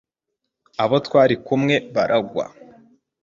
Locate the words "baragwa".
1.93-2.45